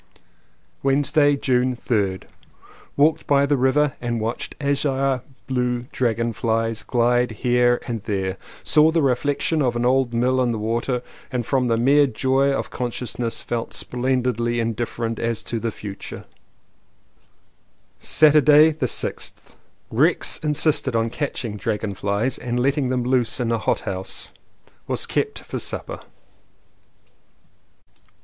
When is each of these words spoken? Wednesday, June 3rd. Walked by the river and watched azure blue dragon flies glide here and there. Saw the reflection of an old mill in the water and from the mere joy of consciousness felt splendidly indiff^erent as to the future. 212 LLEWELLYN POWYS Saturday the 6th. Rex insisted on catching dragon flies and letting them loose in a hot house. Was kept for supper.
Wednesday, 0.81 1.35
June 1.35 1.75
3rd. 1.75 2.23
Walked 2.97 3.27
by 3.27 3.45
the 3.45 3.55
river 3.55 3.93
and 4.01 4.19
watched 4.19 4.55
azure 4.59 5.21
blue 5.45 5.85
dragon 5.91 6.33
flies 6.33 6.81
glide 6.81 7.29
here 7.45 7.79
and 7.85 8.01
there. 8.05 8.37
Saw 8.63 8.89
the 8.89 9.03
reflection 9.03 9.61
of 9.61 9.75
an 9.75 9.85
old 9.85 10.11
mill 10.11 10.41
in 10.41 10.51
the 10.51 10.57
water 10.57 11.03
and 11.31 11.45
from 11.45 11.67
the 11.67 11.77
mere 11.77 12.07
joy 12.07 12.51
of 12.51 12.71
consciousness 12.71 13.43
felt 13.43 13.75
splendidly 13.75 14.55
indiff^erent 14.55 15.19
as 15.19 15.43
to 15.43 15.59
the 15.59 15.69
future. 15.69 16.25
212 17.99 18.09
LLEWELLYN 18.09 18.09
POWYS 18.09 18.09
Saturday 18.09 18.71
the 19.11 19.17
6th. 19.17 19.53
Rex 19.91 20.39
insisted 20.39 20.95
on 20.95 21.11
catching 21.11 21.57
dragon 21.57 21.93
flies 21.93 22.39
and 22.39 22.59
letting 22.59 22.89
them 22.89 23.03
loose 23.03 23.39
in 23.39 23.51
a 23.51 23.59
hot 23.59 23.81
house. 23.81 24.31
Was 24.87 25.05
kept 25.05 25.37
for 25.43 25.59
supper. 25.59 25.99